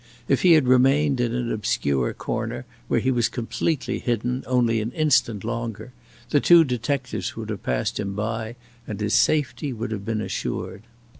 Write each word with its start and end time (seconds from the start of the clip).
If 0.27 0.41
he 0.41 0.53
had 0.53 0.67
remained 0.67 1.21
in 1.21 1.31
an 1.35 1.51
obscure 1.51 2.11
corner, 2.15 2.65
where 2.87 2.99
he 2.99 3.11
was 3.11 3.29
completely 3.29 3.99
hidden, 3.99 4.43
only 4.47 4.81
an 4.81 4.89
instant 4.93 5.43
longer, 5.43 5.93
the 6.31 6.39
two 6.39 6.63
detectives 6.63 7.35
would 7.35 7.51
have 7.51 7.61
passed 7.61 7.99
him 7.99 8.15
by 8.15 8.55
and 8.87 8.99
his 8.99 9.13
safety 9.13 9.71
would 9.71 9.91
have 9.91 10.03
been 10.03 10.19
assured. 10.21 10.81